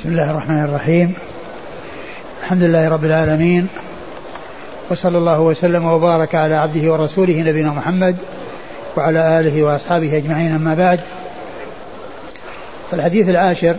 [0.00, 1.14] بسم الله الرحمن الرحيم.
[2.42, 3.66] الحمد لله رب العالمين.
[4.90, 8.16] وصلى الله وسلم وبارك على عبده ورسوله نبينا محمد
[8.96, 11.00] وعلى آله وأصحابه أجمعين أما بعد.
[12.90, 13.76] فالحديث العاشر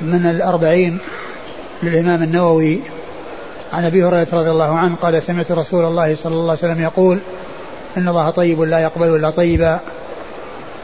[0.00, 0.98] من الأربعين
[1.82, 2.80] للإمام النووي
[3.72, 7.18] عن أبي هريرة رضي الله عنه قال سمعت رسول الله صلى الله عليه وسلم يقول
[7.96, 9.80] إن الله طيب لا يقبل إلا طيبا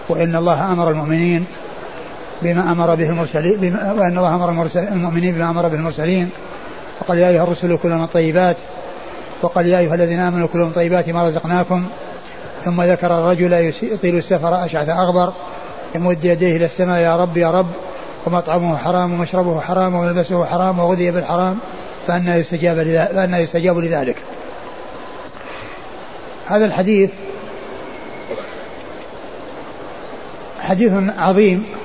[0.08, 1.46] وإن الله أمر المؤمنين.
[2.42, 6.30] بما أمر به المرسلين وأن الله أمر المؤمنين بما أمر به المرسلين.
[7.00, 8.56] وقال يا أيها الرسل كلوا من الطيبات.
[9.42, 11.86] وقال يا أيها الذين آمنوا كلوا من طيبات ما رزقناكم.
[12.64, 15.32] ثم ذكر الرجل يطيل السفر أشعث أغبر.
[15.94, 17.66] يمد يديه إلى السماء يا رب يا رب.
[18.26, 21.58] ومطعمه حرام ومشربه حرام وملبسه حرام وغذي بالحرام
[22.06, 22.76] فأنا يستجاب
[23.14, 24.16] فأنا يستجاب لذلك.
[26.46, 27.10] هذا الحديث
[30.60, 31.77] حديث عظيم.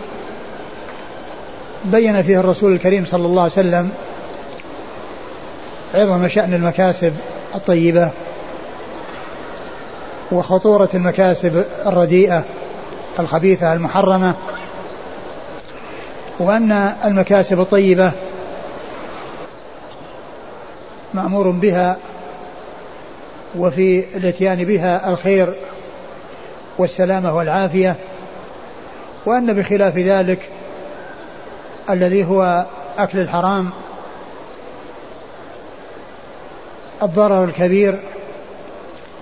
[1.85, 3.91] بين فيه الرسول الكريم صلى الله عليه وسلم
[5.93, 7.13] عظم شأن المكاسب
[7.55, 8.11] الطيبة
[10.31, 12.43] وخطورة المكاسب الرديئة
[13.19, 14.33] الخبيثة المحرمة
[16.39, 16.71] وأن
[17.05, 18.11] المكاسب الطيبة
[21.13, 21.97] مأمور بها
[23.55, 25.53] وفي الاتيان بها الخير
[26.77, 27.95] والسلامة والعافية
[29.25, 30.49] وأن بخلاف ذلك
[31.89, 32.65] الذي هو
[32.97, 33.69] أكل الحرام
[37.03, 37.99] الضرر الكبير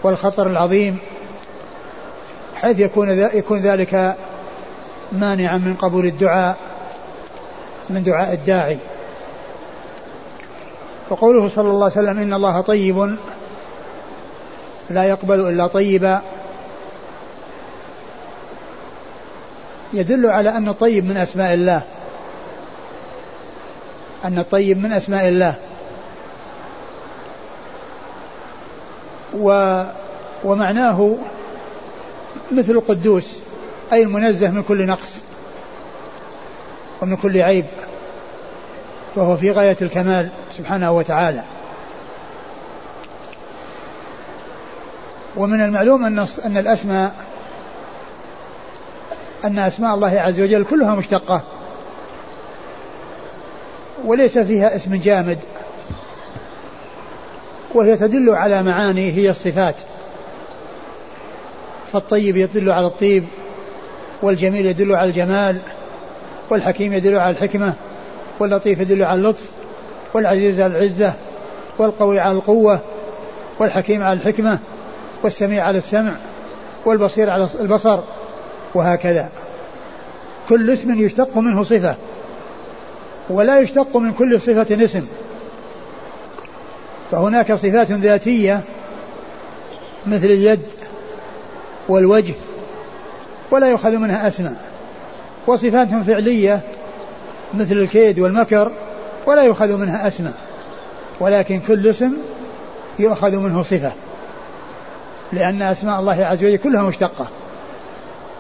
[0.04, 0.98] والخطر العظيم
[2.56, 4.16] حيث يكون يكون ذلك
[5.12, 6.58] مانعا من قبول الدعاء
[7.90, 8.78] من دعاء الداعي.
[11.10, 13.18] وقوله صلى الله عليه وسلم إن الله طيب
[14.90, 16.22] لا يقبل إلا طيبا.
[19.94, 21.82] يدل على أن الطيب من أسماء الله.
[24.26, 25.56] أن الطيب من أسماء الله.
[29.34, 29.84] و
[30.44, 31.16] ومعناه
[32.52, 33.28] مثل القدوس
[33.94, 35.18] أي المنزه من كل نقص
[37.02, 37.66] ومن كل عيب
[39.16, 41.42] فهو في غاية الكمال سبحانه وتعالى.
[45.38, 47.16] ومن المعلوم أن أن الأسماء
[49.46, 51.44] أن أسماء الله عز وجل كلها مشتقة.
[54.06, 55.38] وليس فيها اسم جامد.
[57.74, 59.76] وهي تدل على معاني هي الصفات.
[61.94, 63.24] فالطيب يدل على الطيب
[64.22, 65.58] والجميل يدل على الجمال
[66.50, 67.74] والحكيم يدل على الحكمة
[68.40, 69.44] واللطيف يدل على اللطف
[70.14, 71.14] والعزيز على العزة
[71.78, 72.80] والقوي على القوة
[73.60, 74.60] والحكيم على الحكمة
[75.24, 76.14] والسميع على السمع
[76.86, 78.00] والبصير على البصر
[78.76, 79.30] وهكذا.
[80.50, 81.96] كل اسم يشتق منه صفة.
[83.30, 85.06] ولا يشتق من كل صفة اسم.
[87.12, 88.62] فهناك صفات ذاتية
[90.08, 90.62] مثل اليد
[91.88, 92.34] والوجه
[93.52, 94.56] ولا يؤخذ منها أسماء.
[95.48, 96.60] وصفات فعلية
[97.54, 98.72] مثل الكيد والمكر
[99.26, 100.34] ولا يؤخذ منها أسماء.
[101.20, 102.12] ولكن كل اسم
[103.00, 103.92] يؤخذ منه صفة
[105.34, 107.28] لأن أسماء الله عز وجل كلها مشتقة.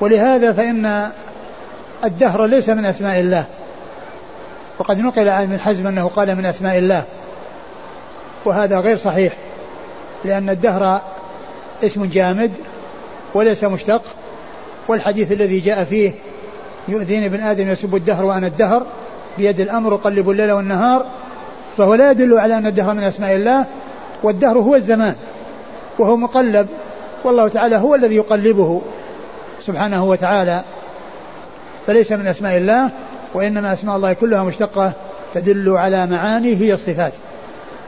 [0.01, 1.11] ولهذا فإن
[2.03, 3.45] الدهر ليس من أسماء الله.
[4.81, 7.03] وقد نقل عن ابن حزم أنه قال من أسماء الله
[8.45, 9.33] وهذا غير صحيح
[10.25, 11.01] لأن الدهر
[11.83, 12.51] اسم جامد
[13.33, 14.01] وليس مشتق
[14.87, 16.11] والحديث الذي جاء فيه
[16.87, 18.85] يؤذيني ابن آدم يسب الدهر وأنا الدهر
[19.37, 21.05] بيد الأمر أقلب الليل والنهار
[21.77, 23.65] فهو لا يدل على أن الدهر من أسماء الله
[24.23, 25.15] والدهر هو الزمان
[25.99, 26.67] وهو مقلب
[27.23, 28.81] والله تعالى هو الذي يقلبه
[29.61, 30.61] سبحانه وتعالى
[31.87, 32.89] فليس من أسماء الله
[33.33, 34.93] وإنما أسماء الله كلها مشتقة
[35.33, 37.13] تدل على معاني هي الصفات.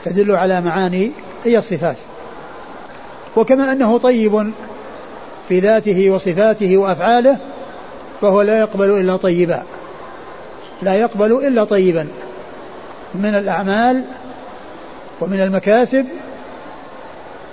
[0.05, 1.11] تدل على معاني
[1.43, 1.95] هي الصفات.
[3.35, 4.51] وكما أنه طيب
[5.49, 7.37] في ذاته وصفاته وأفعاله
[8.21, 9.63] فهو لا يقبل إلا طيبا.
[10.81, 12.07] لا يقبل إلا طيبا.
[13.15, 14.05] من الأعمال
[15.21, 16.05] ومن المكاسب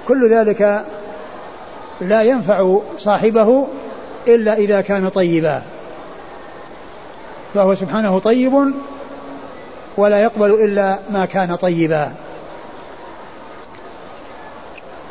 [0.09, 0.85] كل ذلك
[2.01, 3.67] لا ينفع صاحبه
[4.29, 5.63] إلا إذا كان طيبا.
[7.55, 8.73] فهو سبحانه طيب
[9.97, 12.13] ولا يقبل إلا ما كان طيبا.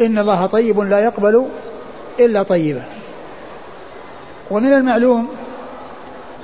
[0.02, 1.46] إن الله طيب لا يقبل
[2.20, 2.84] إلا طيبا.
[4.52, 5.28] ومن المعلوم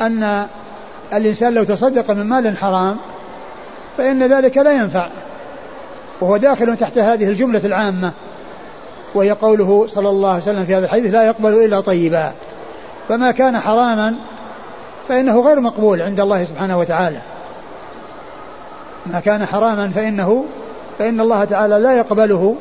[0.02, 0.48] أن
[1.14, 2.98] الإنسان لو تصدق من مال حرام
[3.98, 5.08] فإن ذلك لا ينفع
[6.22, 8.12] وهو داخل تحت هذه الجملة العامة
[9.16, 12.32] وهي قوله صلى الله عليه وسلم في هذا الحديث لا يقبل إلا طيبا.
[13.10, 14.16] فما كان حراما
[15.08, 17.22] فإنه غير مقبول عند الله سبحانه وتعالى.
[19.06, 20.46] ما كان حراما فإنه
[21.00, 22.56] فإن الله تعالى لا يقبله.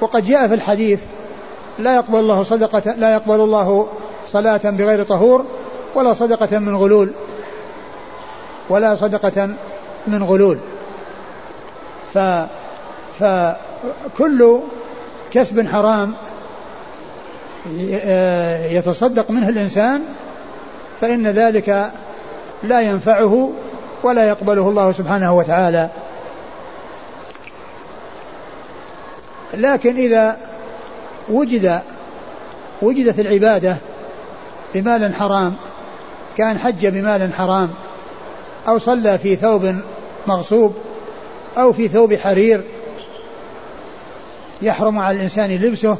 [0.00, 1.00] وقد جاء في الحديث
[1.78, 3.88] لا يقبل الله صدقة لا يقبل الله
[4.26, 5.44] صلاة بغير طهور
[5.94, 7.10] ولا صدقة من غلول.
[8.68, 9.48] ولا صدقة
[10.06, 10.58] من غلول.
[12.14, 12.18] ف
[13.20, 14.60] فكل
[15.30, 16.14] كسب حرام
[18.70, 20.02] يتصدق منه الإنسان
[21.00, 21.90] فإن ذلك
[22.62, 23.50] لا ينفعه
[24.02, 25.88] ولا يقبله الله سبحانه وتعالى.
[29.54, 30.36] لكن إذا
[31.28, 31.80] وجد
[32.82, 33.76] وجدت العبادة
[34.74, 35.54] بمال حرام
[36.36, 37.70] كان حج بمال حرام
[38.68, 39.74] أو صلى في ثوب
[40.26, 40.76] مغصوب
[41.58, 42.62] أو في ثوب حرير
[44.62, 45.96] يحرم على الإنسان لبسه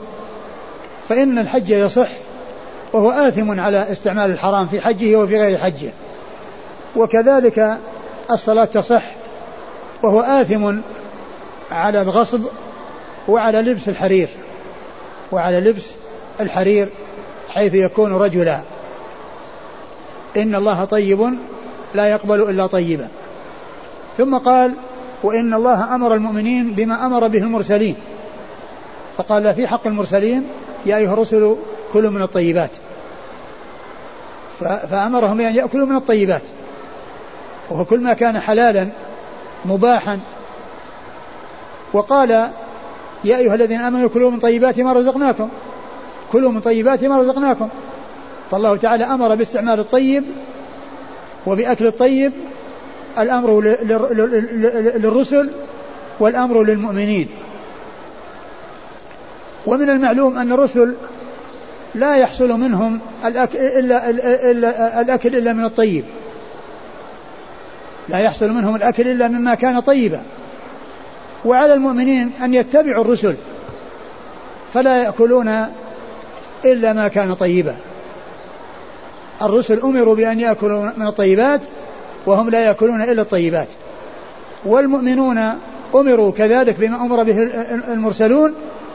[1.09, 2.09] فإن الحج يصح
[2.93, 5.90] وهو آثم على استعمال الحرام في حجه وفي غير حجه.
[6.96, 7.79] وكذلك
[8.31, 9.02] الصلاة تصح
[10.02, 10.79] وهو آثم
[11.70, 12.40] على الغصب
[13.29, 14.29] وعلى لبس الحرير
[15.32, 15.85] وعلى لبس
[16.40, 16.88] الحرير
[17.49, 18.61] حيث يكون رجلا.
[20.37, 21.35] إن الله طيب
[21.94, 23.08] لا يقبل إلا طيبا.
[24.19, 24.73] ثم قال
[25.23, 27.96] وإن الله أمر المؤمنين بما أمر به المرسلين.
[29.17, 30.44] فقال في حق المرسلين
[30.87, 31.56] يا أيها الرسل
[31.93, 32.70] كلوا من الطيبات.
[34.90, 36.43] فأمرهم بأن يأكلوا من الطيبات.
[37.70, 38.88] وهو كل ما كان حلالا
[39.64, 40.19] مباحا.
[41.93, 42.31] وقال
[43.25, 45.49] يا أيها الذين آمنوا كلوا من طيبات ما رزقناكم.
[46.32, 47.69] كلوا من طيبات ما رزقناكم.
[48.50, 50.25] فالله تعالى أمر باستعمال الطيب
[51.46, 52.32] وبأكل الطيب.
[53.19, 53.61] الأمر
[54.96, 55.50] للرسل
[56.20, 57.29] والأمر للمؤمنين.
[59.67, 60.94] ومن المعلوم أن الرسل
[61.94, 64.11] لا يحصل منهم الأكل إلا,
[64.50, 66.05] إلا الأكل إلا من الطيب.
[68.08, 70.20] لا يحصل منهم الأكل إلا مما كان طيبا.
[71.44, 73.35] وعلى المؤمنين أن يتبعوا الرسل
[74.75, 75.67] فلا يأكلون
[76.64, 77.76] إلا ما كان طيبا.
[79.43, 81.61] الرسل أمروا بأن يأكلوا من الطيبات
[82.26, 83.69] وهم لا يأكلون إلا الطيبات.
[84.64, 85.38] والمؤمنون
[85.94, 87.43] أمروا كذلك بما أمر به
[87.93, 88.55] المرسلون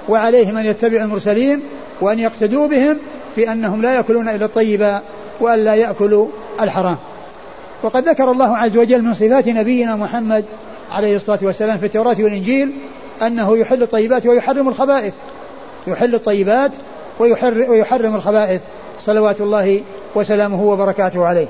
[0.09, 1.61] وعليهم أن يتبعوا المرسلين
[2.03, 2.97] وأن يقتدوا بهم
[3.35, 4.99] في أنهم لا يأكلون إلا الطيب
[5.39, 6.27] وأن لا يأكلوا
[6.61, 6.97] الحرام.
[7.83, 10.45] وقد ذكر الله عز وجل من صفات نبينا محمد
[10.91, 12.71] عليه الصلاة والسلام في التوراة والإنجيل
[13.21, 15.13] أنه يحل الطيبات ويحرم الخبائث.
[15.87, 16.71] يحل الطيبات
[17.19, 18.61] ويحرم الخبائث.
[19.01, 19.81] صلوات الله
[20.15, 21.47] وسلامه وبركاته عليه.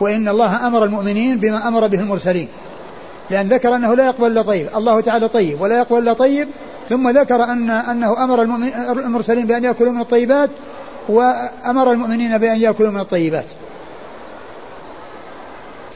[0.00, 2.48] وإن الله أمر المؤمنين بما أمر به المرسلين.
[3.30, 4.68] لأن ذكر أنه لا يقبل إلا طيب.
[4.76, 5.60] الله تعالى طيب.
[5.60, 6.48] ولا يقبل إلا طيب
[6.88, 8.42] ثم ذكر أن أنه أمر
[8.92, 10.50] المرسلين بأن يأكلوا من الطيبات
[11.08, 13.44] وأمر المؤمنين بأن يأكلوا من الطيبات.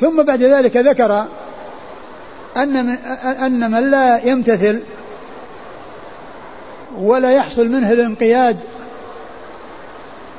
[0.00, 1.26] ثم بعد ذلك ذكر
[2.56, 4.80] أن من, أن من لا يمتثل
[6.96, 8.56] ولا يحصل منه الانقياد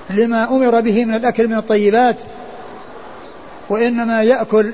[0.09, 2.15] لما أمر به من الأكل من الطيبات
[3.69, 4.73] وإنما يأكل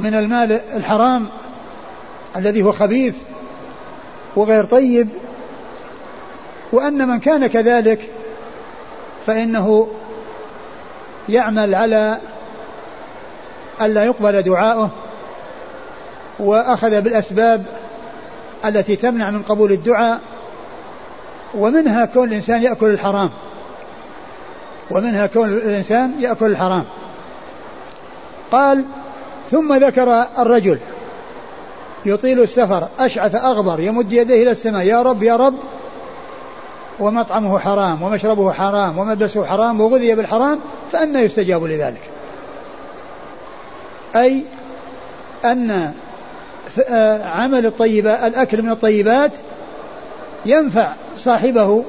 [0.00, 1.28] من المال الحرام
[2.36, 3.14] الذي هو خبيث
[4.36, 5.08] وغير طيب
[6.72, 8.10] وأن من كان كذلك
[9.26, 9.88] فإنه
[11.28, 12.18] يعمل على
[13.80, 14.90] ألا يقبل دعاؤه
[16.38, 17.66] وأخذ بالأسباب
[18.64, 20.20] التي تمنع من قبول الدعاء
[21.54, 23.30] ومنها كون الإنسان يأكل الحرام
[24.90, 26.84] ومنها كون الإنسان يأكل الحرام.
[28.52, 28.84] قال
[29.50, 30.78] ثم ذكر الرجل
[32.06, 35.54] يطيل السفر أشعث أغبر يمد يديه إلى السماء يا رب يا رب.
[37.00, 40.60] ومطعمه حرام ومشربه حرام وملبسه حرام وغذي بالحرام
[40.92, 42.02] فأنا يستجاب لذلك.
[44.16, 44.44] أي
[45.44, 45.92] أن
[47.24, 49.30] عمل الطيبات الأكل من الطيبات
[50.46, 51.84] ينفع صاحبه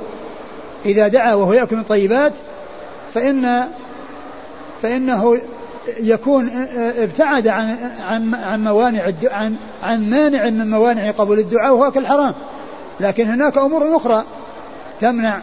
[0.85, 2.33] إذا دعا وهو يأكل من الطيبات
[3.13, 3.67] فإن
[4.81, 5.37] فإنه
[5.99, 7.77] يكون ابتعد عن
[8.07, 12.33] عن عن موانع عن عن مانع من موانع قبول الدعاء وهو أكل الحرام
[12.99, 14.23] لكن هناك أمور أخرى
[15.01, 15.39] تمنع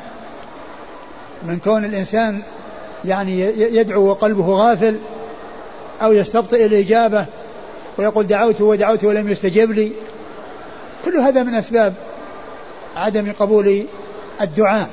[1.47, 2.43] من كون الإنسان
[3.05, 3.41] يعني
[3.77, 4.99] يدعو وقلبه غافل
[6.03, 7.27] أو يستبطئ الإجابة
[7.99, 9.93] ويقول دعوت ودعوت ولم يستجب لي.
[11.05, 11.95] كل هذا من أسباب
[12.97, 13.85] عدم قبول
[14.41, 14.89] الدعاء.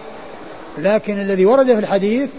[0.78, 2.30] لكن الذي ورد في الحديث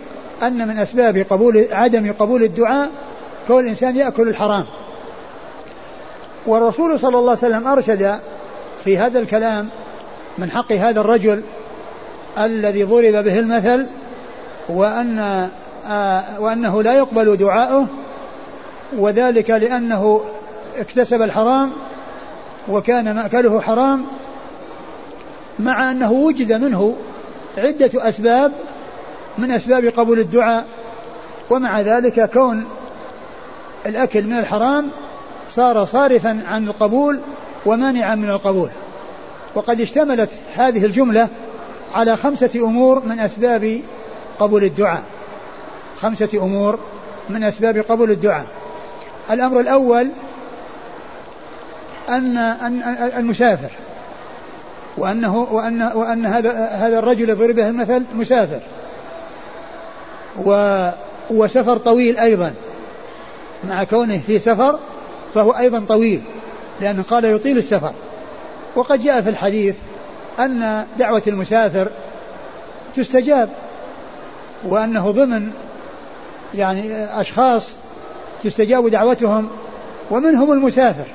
[0.42, 2.90] أن من أسباب قبول عدم قبول الدعاء
[3.46, 4.64] كون الإنسان يأكل الحرام.
[6.46, 8.18] والرسول صلى الله عليه وسلم أرشد
[8.84, 9.68] في هذا الكلام
[10.38, 11.42] من حق هذا الرجل
[12.38, 13.86] الذي ضرب به المثل
[14.68, 15.48] وأن
[16.38, 17.86] وأنه لا يقبل دعاؤه
[18.98, 20.20] وذلك لأنه
[20.78, 21.72] اكتسب الحرام
[22.68, 24.04] وكان مأكله حرام
[25.58, 26.96] مع أنه وجد منه
[27.58, 28.52] عدة أسباب
[29.38, 30.66] من أسباب قبول الدعاء
[31.50, 32.64] ومع ذلك كون
[33.86, 34.90] الأكل من الحرام
[35.50, 37.20] صار صارفا عن القبول
[37.66, 38.70] ومانعا من القبول.
[39.54, 41.28] وقد اشتملت هذه الجملة
[41.94, 43.80] على خمسة أمور من أسباب
[44.38, 45.02] قبول الدعاء.
[46.00, 46.78] خمسة أمور
[47.30, 48.46] من أسباب قبول الدعاء.
[49.30, 50.08] الأمر الأول
[52.08, 52.36] أن
[53.16, 53.70] المسافر
[54.96, 58.60] وأنه وأن وأن هذا هذا الرجل يضرب به المثل مسافر.
[60.36, 60.88] و
[61.30, 62.54] وسفر طويل أيضا.
[63.68, 64.78] مع كونه في سفر
[65.34, 66.22] فهو أيضا طويل
[66.80, 67.92] لأنه قال يطيل السفر.
[68.76, 69.76] وقد جاء في الحديث
[70.38, 71.88] أن دعوة المسافر
[72.96, 73.48] تستجاب
[74.64, 75.50] وأنه ضمن
[76.54, 77.68] يعني أشخاص
[78.44, 79.48] تستجاب دعوتهم
[80.10, 81.06] ومنهم المسافر.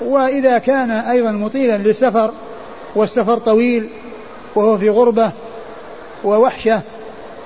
[0.00, 2.32] وإذا كان أيضا مطيلا للسفر
[2.94, 3.88] والسفر طويل
[4.54, 5.30] وهو في غربة
[6.24, 6.80] ووحشة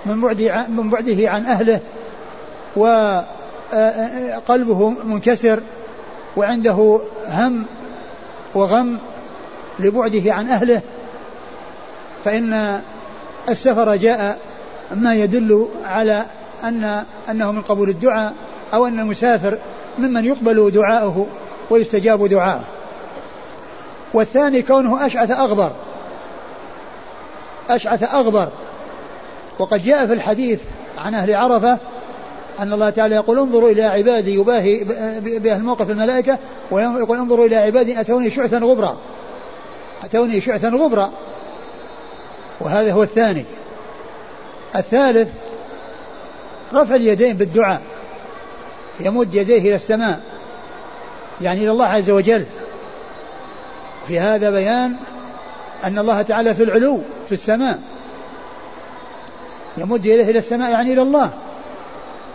[0.06, 1.80] من بعده من بعده عن أهله
[3.72, 5.60] وقلبه منكسر
[6.36, 7.64] وعنده هم
[8.54, 8.98] وغم
[9.78, 10.80] لبعده عن أهله.
[12.24, 12.80] فإن
[13.48, 14.38] السفر جاء
[14.94, 16.24] ما يدل على
[16.64, 18.34] أن أنه من قبول الدعاء
[18.74, 19.58] أو أن المسافر
[19.98, 21.26] ممن يقبل دعاءه
[21.70, 22.64] ويستجاب دعاءه
[24.12, 25.72] والثاني كونه أشعث أغبر
[27.70, 28.48] أشعث أغبر.
[29.58, 30.60] وقد جاء في الحديث
[30.98, 31.78] عن أهل عرفة
[32.58, 34.84] أن الله تعالى يقول انظروا إلى عبادي يباهي
[35.20, 36.38] بأهل موقف الملائكة
[36.70, 38.96] ويقول انظروا إلى عبادي أتوني شعثا غبرا.
[40.04, 41.12] أتوني شعثا غبرا.
[42.60, 43.44] وهذا هو الثاني.
[44.76, 45.28] الثالث
[46.74, 47.82] رفع اليدين بالدعاء.
[49.00, 50.20] يمد يديه إلى السماء.
[51.40, 52.44] يعني إلى الله عز وجل.
[54.08, 54.96] في هذا بيان
[55.84, 57.78] أن الله تعالى في العلو في السماء.
[59.78, 61.30] يمد يديه إلى السماء يعني إلى الله.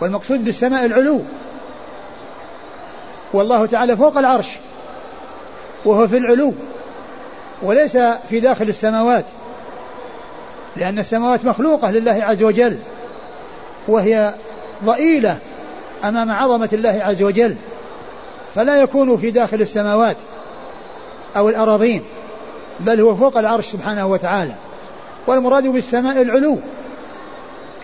[0.00, 1.22] والمقصود بالسماء العلو.
[3.32, 4.46] والله تعالى فوق العرش.
[5.84, 6.54] وهو في العلو.
[7.62, 7.96] وليس
[8.28, 9.24] في داخل السماوات.
[10.76, 12.78] لأن السماوات مخلوقة لله عز وجل.
[13.88, 14.34] وهي
[14.84, 15.38] ضئيلة
[16.04, 17.56] أمام عظمة الله عز وجل.
[18.54, 20.16] فلا يكون في داخل السماوات
[21.36, 22.02] أو الأراضين
[22.80, 24.54] بل هو فوق العرش سبحانه وتعالى.
[25.26, 26.58] والمراد بالسماء العلو.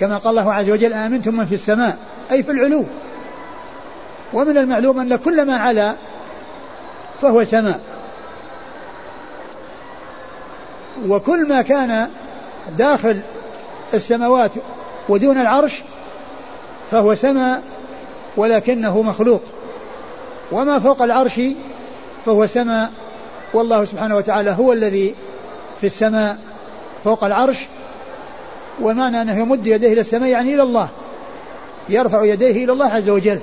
[0.00, 1.96] كما قال الله عز وجل آمنتم من في السماء
[2.32, 2.84] أي في العلو.
[4.32, 5.94] ومن المعلوم أن كل ما علا
[7.22, 7.80] فهو سماء.
[11.08, 12.08] وكل ما كان
[12.78, 13.20] داخل
[13.94, 14.50] السماوات
[15.08, 15.82] ودون العرش
[16.90, 17.62] فهو سماء
[18.36, 19.42] ولكنه مخلوق.
[20.52, 21.40] وما فوق العرش
[22.26, 22.92] فهو سماء.
[23.54, 25.14] والله سبحانه وتعالى هو الذي
[25.80, 26.38] في السماء
[27.04, 27.56] فوق العرش
[28.82, 30.88] ومعنى أنه يمد يديه إلى السماء يعني إلى الله
[31.88, 33.40] يرفع يديه إلى الله عز وجل.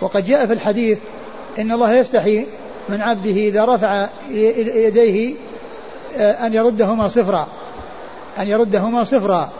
[0.00, 0.98] وقد جاء في الحديث
[1.58, 2.46] إن الله يستحي
[2.88, 5.34] من عبده إذا رفع يديه
[6.16, 7.48] آه، أن يردهما صفرا
[8.38, 9.50] أن يردهما صفرا.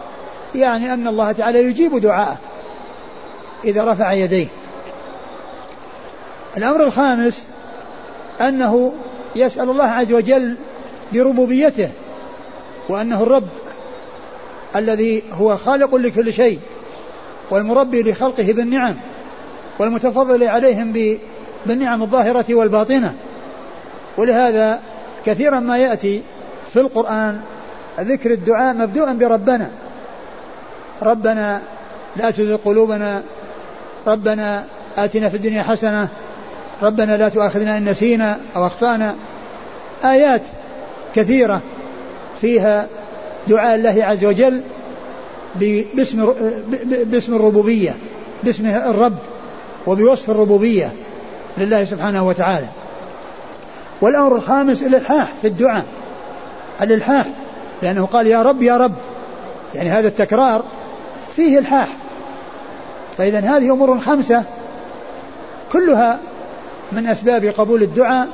[0.55, 2.37] يعني أن الله تعالى يجيب دعاءه
[3.64, 4.47] إذا رفع يديه.
[6.57, 7.45] الأمر الخامس
[8.40, 8.93] أنه
[9.37, 10.57] يسأل الله عز وجل
[11.12, 11.90] بربوبيته
[12.88, 13.49] وأنه الرب
[14.76, 16.58] الذي هو خالق لكل شيء
[17.50, 18.96] والمربي لخلقه بالنعم
[19.78, 21.16] والمتفضل عليهم
[21.66, 23.14] بالنعم الظاهرة والباطنة.
[24.16, 24.80] ولهذا
[25.26, 26.22] كثيرا ما يأتي
[26.72, 27.40] في القرآن
[28.00, 29.70] ذكر الدعاء مبدوءا بربنا.
[31.02, 31.60] ربنا
[32.16, 33.22] لا تزغ قلوبنا
[34.06, 34.64] ربنا
[34.96, 36.08] آتنا في الدنيا حسنة
[36.82, 39.14] ربنا لا تؤاخذنا إن نسينا أو أخطأنا.
[40.04, 40.42] آيات
[41.14, 41.60] كثيرة
[42.40, 42.87] فيها
[43.49, 44.61] دعاء الله عز وجل
[45.95, 46.33] باسم
[47.05, 47.95] باسم الربوبية
[48.45, 49.17] باسم الرب
[49.87, 50.93] وبوصف الربوبية
[51.59, 52.67] لله سبحانه وتعالى.
[54.00, 55.85] والأمر الخامس الإلحاح في الدعاء.
[56.83, 57.26] الإلحاح
[57.83, 58.95] لأنه قال يا رب يا رب.
[59.75, 60.64] يعني هذا التكرار
[61.37, 61.88] فيه إلحاح.
[63.19, 64.45] فإذا هذه أمور خمسة
[65.73, 66.19] كلها
[66.93, 68.28] من أسباب قبول الدعاء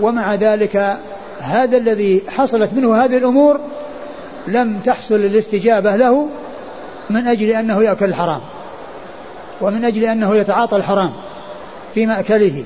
[0.00, 0.96] ومع ذلك
[1.40, 3.60] هذا الذي حصلت منه هذه الأمور
[4.48, 6.28] لم تحصل الاستجابة له
[7.10, 8.40] من أجل أنه يأكل الحرام
[9.60, 11.12] ومن أجل أنه يتعاطى الحرام
[11.94, 12.64] في مأكله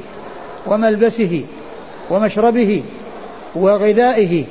[0.66, 1.44] وملبسه
[2.10, 2.82] ومشربه
[3.54, 4.44] وغذائه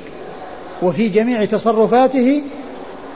[0.82, 2.42] وفي جميع تصرفاته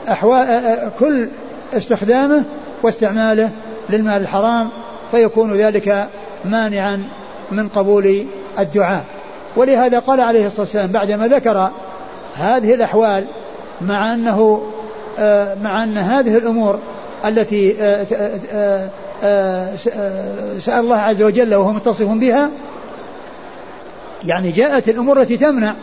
[0.08, 1.28] أحوال كل
[1.74, 2.44] استخدامه
[2.82, 3.50] واستعماله
[3.90, 4.68] للمال الحرام
[5.10, 6.08] فيكون ذلك
[6.44, 7.02] مانعا
[7.52, 8.26] من قبول
[8.58, 9.04] الدعاء.
[9.56, 11.70] ولهذا قال عليه الصلاة والسلام بعدما ذكر
[12.36, 13.26] هذه الأحوال
[13.80, 14.62] مع أنه
[15.18, 16.78] آه، مع أن هذه الأمور
[17.24, 18.90] التي آه،
[19.22, 19.76] آه،
[20.60, 22.50] سأل الله عز وجل وهو متصف بها
[24.24, 25.74] يعني جاءت الأمور التي تمنع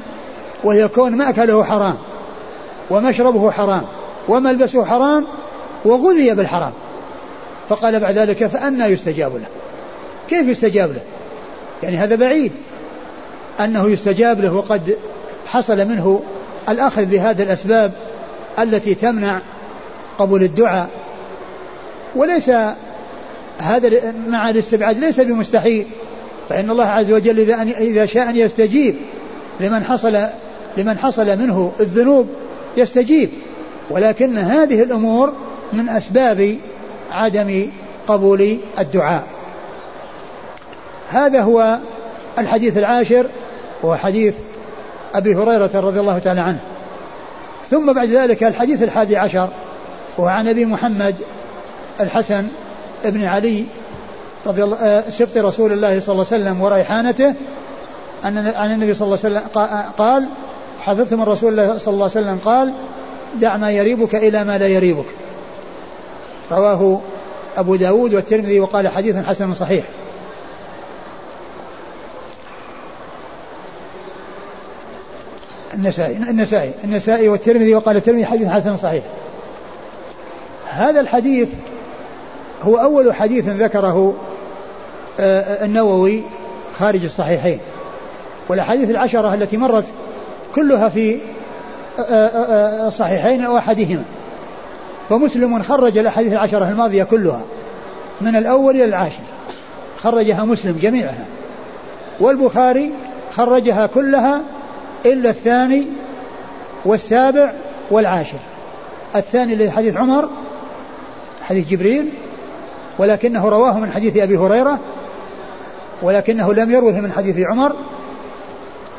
[0.64, 1.96] وهي كون مأكله حرام
[2.90, 3.84] ومشربه حرام
[4.28, 5.26] وملبسه حرام
[5.86, 6.72] وغذي بالحرام.
[7.70, 9.48] فقال بعد ذلك فأنا يستجاب له.
[10.30, 11.02] كيف يستجاب له؟
[11.84, 12.52] يعني هذا بعيد.
[13.60, 14.98] أنه يستجاب له وقد
[15.48, 16.22] حصل منه
[16.70, 17.92] الأخذ بهذه الأسباب
[18.60, 19.40] التي تمنع
[20.20, 20.90] قبول الدعاء.
[22.16, 22.52] وليس
[23.58, 25.88] هذا مع الاستبعاد ليس بمستحيل.
[26.50, 28.96] فإن الله عز وجل إذا إذا شاء أن يستجيب
[29.60, 30.18] لمن حصل
[30.78, 32.30] لمن حصل منه الذنوب
[32.78, 33.30] يستجيب.
[33.90, 35.34] ولكن هذه الأمور
[35.74, 36.58] من أسباب
[37.12, 37.70] عدم
[38.08, 39.24] قبول الدعاء.
[41.10, 41.78] هذا هو
[42.40, 43.26] الحديث العاشر
[43.84, 44.36] وهو حديث
[45.16, 46.60] أبي هريرة رضي الله تعالى عنه.
[47.70, 49.50] ثم بعد ذلك الحديث الحادي عشر
[50.18, 51.16] وهو عن أبي محمد
[52.00, 52.48] الحسن
[53.06, 53.66] بن علي
[54.46, 57.34] رضي الله آه، سبط رسول الله صلى الله عليه وسلم وريحانته
[58.26, 59.48] أن عن النبي صلى الله عليه وسلم
[59.98, 60.26] قال
[60.82, 62.74] حفظت من رسول الله صلى الله عليه وسلم قال
[63.42, 65.06] دع ما يريبك إلى ما لا يريبك
[66.52, 67.02] رواه
[67.58, 69.86] أبو داود والترمذي وقال حديث حسن صحيح.
[75.84, 79.04] النسائي النسائي النسائي والترمذي وقال الترمذي حديث حسن صحيح.
[80.70, 81.50] هذا الحديث
[82.64, 84.14] هو أول حديث ذكره
[85.20, 86.24] آه، النووي
[86.80, 87.60] خارج الصحيحين.
[88.50, 89.84] والأحاديث العشرة التي مرت
[90.56, 91.20] كلها في
[92.00, 94.04] آه، آه، الصحيحين أو أحدهما.
[95.10, 97.42] فمسلم خرج الأحاديث العشرة الماضية كلها
[98.22, 99.24] من الأول إلى العاشر.
[99.98, 101.26] خرجها مسلم جميعها.
[102.20, 102.92] والبخاري
[103.32, 104.42] خرجها كلها
[105.06, 105.86] إلا الثاني
[106.86, 107.54] والسابع
[107.92, 108.38] والعاشر.
[109.16, 110.30] الثاني اللي حديث عمر
[111.42, 112.10] حديث جبريل
[112.98, 114.80] ولكنه رواه من حديث أبي هريرة
[116.02, 117.76] ولكنه لم يروه من حديث عمر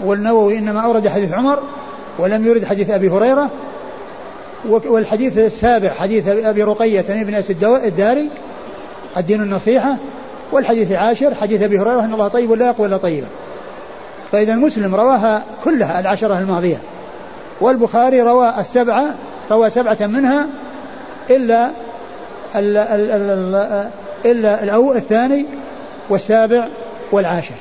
[0.05, 1.59] والنووي إنما أورد حديث عمر
[2.19, 3.51] ولم يرد حديث أبي هريرة
[4.65, 7.35] والحديث السابع حديث أبي رقية بن
[7.85, 8.31] الداري
[9.17, 9.97] الدين النصيحة
[10.53, 13.27] والحديث العاشر حديث أبي هريرة أن الله طيب لا يقبل إلا طيبا.
[14.33, 16.79] فإذا مسلم رواها كلها العشرة الماضية
[17.61, 19.15] والبخاري روى السبعة
[19.51, 20.47] روى سبعة منها
[21.31, 21.71] إلا
[22.57, 23.91] ال ال ال
[24.25, 25.47] إلا الأول الثاني
[26.09, 26.69] والسابع
[27.13, 27.55] والعاشر.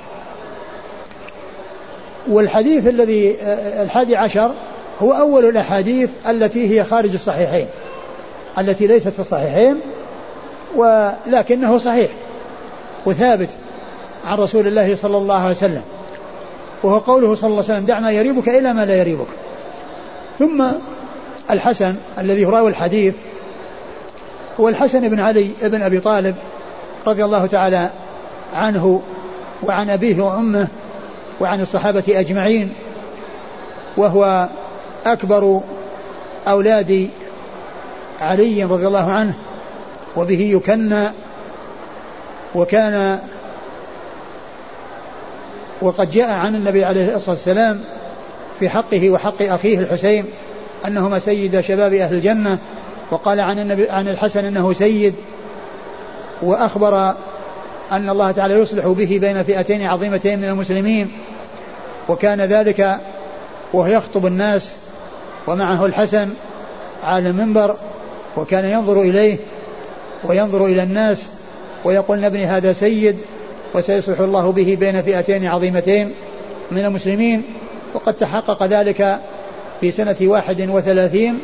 [2.28, 3.36] والحديث الذي
[3.82, 4.52] الحادي عشر
[5.02, 7.68] هو أول الأحاديث التي هي خارج الصحيحين
[8.58, 9.80] التي ليست في الصحيحين
[10.76, 12.12] ولكنه صحيح
[13.06, 13.50] وثابت
[14.26, 15.82] عن رسول الله صلى الله عليه وسلم.
[16.84, 19.28] وهو قوله صلى الله عليه وسلم دع ما يريبك إلى ما لا يريبك.
[20.40, 20.64] ثم
[21.52, 23.16] الحسن الذي راوي الحديث
[24.60, 26.36] هو الحسن بن علي بن أبي طالب
[27.08, 27.90] رضي الله تعالى
[28.54, 29.02] عنه
[29.64, 30.68] وعن أبيه وأمه
[31.42, 32.74] وعن الصحابة أجمعين
[33.98, 34.50] وهو
[35.06, 35.62] أكبر
[36.48, 37.10] أولاد
[38.20, 39.34] علي رضي الله عنه
[40.18, 41.08] وبه يكنى
[42.56, 43.20] وكان
[45.84, 47.82] وقد جاء عن النبي عليه الصلاة والسلام
[48.60, 50.26] في حقه وحق أخيه الحسين
[50.88, 52.58] أنهما سيد شباب أهل الجنة
[53.12, 55.16] وقال عن النبي عن الحسن أنه سيد
[56.42, 57.14] وأخبر
[57.92, 61.12] أن الله تعالى يصلح به بين فئتين عظيمتين من المسلمين
[62.10, 62.98] وكان ذلك
[63.74, 64.70] وهو يخطب الناس
[65.48, 66.30] ومعه الحسن
[67.04, 67.76] على المنبر
[68.38, 69.38] وكان ينظر إليه
[70.24, 71.28] وينظر إلى الناس
[71.84, 73.18] ويقول ابني هذا سيد
[73.74, 76.14] وسيصلح الله به بين فئتين عظيمتين
[76.72, 77.44] من المسلمين
[77.94, 79.20] وقد تحقق ذلك
[79.82, 81.40] في سنة واحد وثلاثين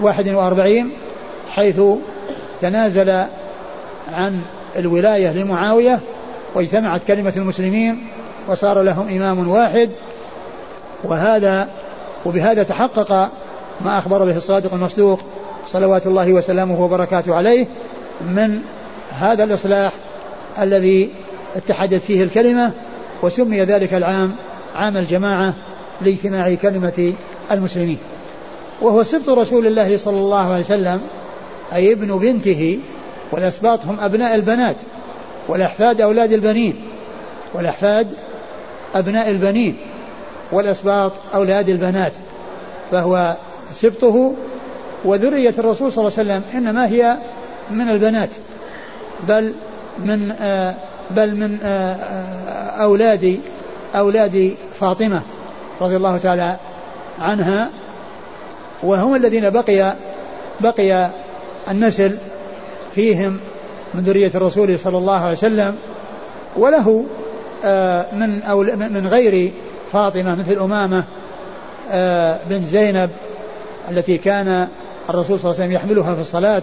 [0.00, 0.90] واحد وأربعين
[1.50, 1.80] حيث
[2.60, 3.24] تنازل
[4.08, 4.40] عن
[4.76, 6.00] الولاية لمعاوية
[6.54, 8.06] واجتمعت كلمة المسلمين
[8.48, 9.90] وصار لهم إمام واحد.
[11.04, 11.68] وهذا
[12.26, 13.30] وبهذا تحقق
[13.80, 15.20] ما أخبر به الصادق المصدوق
[15.68, 17.66] صلوات الله وسلامه وبركاته عليه
[18.20, 18.60] من
[19.10, 19.92] هذا الإصلاح
[20.58, 21.10] الذي
[21.56, 22.70] اتحدت فيه الكلمة
[23.22, 24.32] وسمي ذلك العام
[24.74, 25.54] عام الجماعة
[26.00, 27.14] لاجتماع كلمة
[27.50, 27.98] المسلمين.
[28.80, 31.00] وهو سبط رسول الله صلى الله عليه وسلم
[31.72, 32.78] أي ابن بنته
[33.32, 34.76] والأسباط هم أبناء البنات
[35.48, 36.74] والأحفاد أولاد البنين
[37.54, 38.08] والأحفاد
[38.94, 39.76] أبناء البنين
[40.52, 42.12] والأسباط أولاد البنات.
[42.90, 43.36] فهو
[43.72, 44.34] سبطه
[45.04, 47.16] وذرية الرسول صلى الله عليه وسلم إنما هي
[47.70, 48.30] من البنات
[49.28, 49.54] بل
[49.98, 50.74] من آه
[51.10, 51.94] بل من آه
[52.82, 53.40] أولاد
[53.94, 55.22] أولاد فاطمة
[55.80, 56.56] رضي الله تعالى
[57.18, 57.70] عنها
[58.82, 59.94] وهم الذين بقي
[60.60, 61.10] بقي
[61.70, 62.16] النسل
[62.94, 63.38] فيهم
[63.94, 65.76] من ذرية الرسول صلى الله عليه وسلم
[66.56, 67.04] وله
[67.64, 68.40] آه، من
[68.92, 69.52] من غير
[69.92, 71.04] فاطمة مثل أمامة
[71.90, 73.10] آه، بن زينب
[73.90, 74.68] التي كان
[75.10, 76.62] الرسول صلى الله عليه وسلم يحملها في الصلاة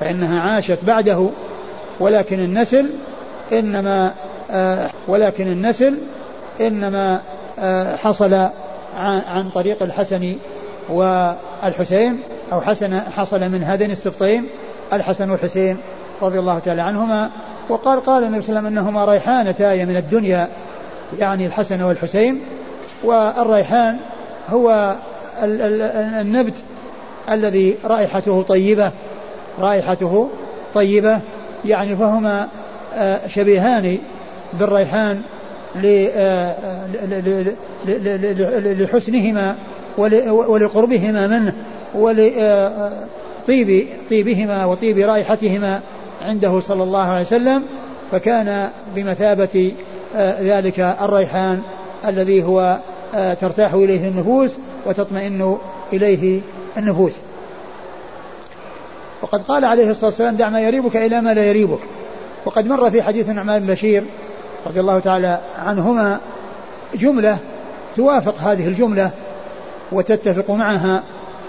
[0.00, 1.28] فإنها عاشت بعده
[2.00, 2.86] ولكن النسل
[3.52, 4.12] إنما
[4.50, 5.94] آه، ولكن النسل
[6.60, 7.20] إنما
[8.02, 8.34] حصل
[9.28, 10.36] عن طريق الحسن
[10.88, 12.20] والحسين
[12.52, 14.46] أو حسن حصل من هذين السبطين
[14.92, 15.76] الحسن والحسين
[16.22, 17.30] رضي الله تعالى عنهما.
[17.68, 20.48] وقال قال النبي صلى الله عليه وسلم إنهما ريحانتاي من الدنيا
[21.18, 22.40] يعني الحسن والحسين.
[23.04, 23.96] والريحان
[24.50, 24.94] هو
[26.20, 26.54] النبت
[27.30, 28.90] الذي رائحته طيبة
[29.58, 30.28] رائحته
[30.74, 31.20] طيبة
[31.64, 32.48] يعني فهما آه،
[33.28, 33.98] شبيهان
[34.52, 35.22] بالريحان
[35.76, 36.86] آه،
[38.78, 39.56] لحسنهما
[40.48, 41.54] ولقربهما منه
[41.94, 45.80] ولطيب طيبهما وطيب رائحتهما
[46.22, 47.62] عنده صلى الله عليه وسلم
[48.12, 49.72] فكان بمثابة
[50.16, 51.62] آه، ذلك الريحان
[52.06, 52.78] الذي هو
[53.14, 55.56] آه، ترتاح إليه النفوس وتطمئن
[55.92, 56.40] إليه
[56.76, 57.12] النفوس.
[59.22, 61.78] وقد قال عليه الصلاة والسلام دع ما يريبك إلى ما لا يريبك.
[62.44, 64.04] وقد مر في حديث النعمان بن بشير
[64.66, 66.20] رضي الله تعالى عنهما
[66.94, 67.38] جملة
[67.96, 69.10] توافق هذه الجملة
[69.92, 71.02] وتتفق معها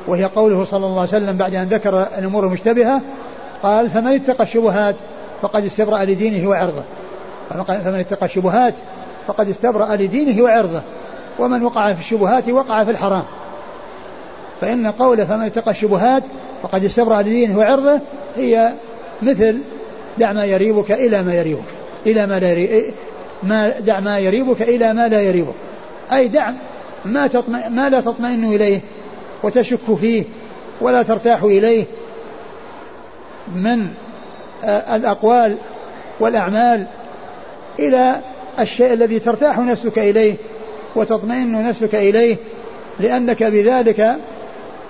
[0.07, 3.01] وهي قوله صلى الله عليه وسلم بعد أن ذكر الأمور المشتبهة
[3.63, 4.95] قال فمن اتقى الشبهات
[5.41, 6.83] فقد استبرأ لدينه وعرضه.
[7.67, 8.73] فمن اتقى الشبهات
[9.27, 10.81] فقد استبرأ لدينه وعرضه.
[11.39, 13.23] ومن وقع في الشبهات وقع في الحرام.
[14.61, 16.23] فإن قوله فمن اتقى الشبهات
[16.63, 17.99] فقد استبرأ لدينه وعرضه
[18.35, 18.73] هي
[19.21, 19.57] مثل
[20.17, 21.63] دع ما يريبك إلى ما يريبك.
[22.05, 22.93] إلى ما لا يريبك
[23.43, 25.53] ما دع ما يريبك إلى ما لا يريبك.
[26.11, 26.51] أي دع
[27.05, 28.79] ما, تطمئن ما لا تطمئن إليه
[29.43, 30.23] وتشك فيه
[30.81, 31.85] ولا ترتاح إليه
[33.55, 33.87] من
[34.63, 35.55] آه، الأقوال
[36.19, 36.85] والأعمال
[37.79, 38.21] إلى
[38.59, 40.35] الشيء الذي ترتاح نفسك إليه
[40.95, 42.37] وتطمئن نفسك إليه
[42.99, 44.15] لأنك بذلك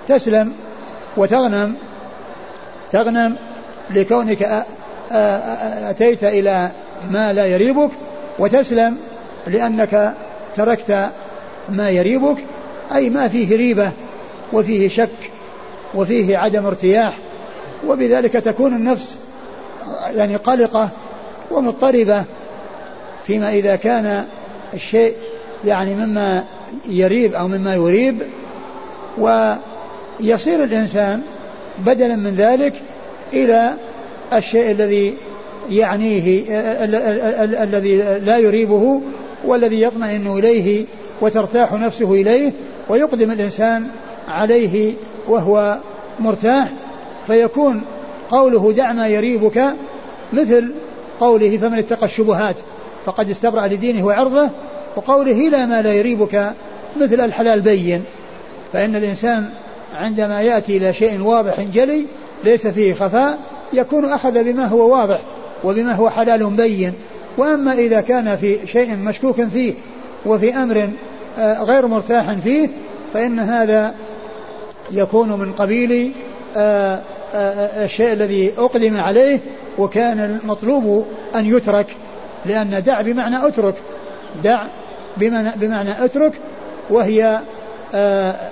[0.08, 0.54] تسلم
[1.18, 1.76] وتغنم
[2.92, 3.36] تغنم
[3.90, 4.66] لكونك
[5.90, 6.72] أتيت إلى
[7.12, 7.90] ما لا يريبك
[8.40, 8.98] وتسلم
[9.48, 10.14] لأنك
[10.56, 11.10] تركت
[11.70, 12.38] ما يريبك
[12.96, 13.92] أي ما فيه ريبة
[14.54, 15.32] وفيه شك
[15.96, 17.14] وفيه عدم ارتياح
[17.88, 19.16] وبذلك تكون النفس
[20.16, 20.90] يعني قلقة
[21.52, 22.24] ومضطربة
[23.28, 24.26] فيما إذا كان
[24.74, 25.16] الشيء
[25.66, 26.44] يعني مما
[26.90, 28.22] يريب أو مما يريب
[29.18, 31.22] ويصير الإنسان
[31.80, 32.74] بدلا من ذلك
[33.34, 33.74] إلى
[34.34, 35.14] الشيء الذي
[35.70, 36.44] يعنيه
[37.64, 39.02] الذي لا يريبه
[39.46, 40.86] والذي يطمئن إليه
[41.22, 42.52] وترتاح نفسه إليه
[42.90, 43.88] ويقدم الإنسان
[44.28, 44.94] عليه
[45.28, 45.78] وهو
[46.20, 46.68] مرتاح
[47.28, 47.82] فيكون
[48.30, 49.66] قوله دع ما يريبك
[50.34, 50.72] مثل
[51.20, 52.56] قوله فمن اتقى الشبهات
[53.06, 54.50] فقد استبرأ لدينه وعرضه
[54.96, 56.54] وقوله لا ما لا يريبك
[57.02, 58.04] مثل الحلال بين
[58.74, 59.50] فإن الإنسان
[60.02, 62.06] عندما يأتي إلى شيء واضح جلي
[62.44, 63.40] ليس فيه خفاء
[63.74, 65.20] يكون أخذ بما هو واضح
[65.64, 66.94] وبما هو حلال بين.
[67.38, 69.74] وأما إذا كان في شيء مشكوك فيه
[70.26, 70.90] وفي أمر
[71.40, 72.70] آه، غير مرتاح فيه
[73.14, 73.94] فإن هذا
[74.92, 76.12] يكون من قبيل
[76.58, 77.00] آه،
[77.34, 79.40] آه، الشيء الذي أقدم عليه
[79.78, 81.06] وكان المطلوب
[81.36, 81.96] أن يترك
[82.46, 83.76] لأن دع بمعنى أترك.
[84.44, 84.62] دع
[85.18, 86.34] بمعنى, بمعنى أترك
[86.90, 87.40] وهي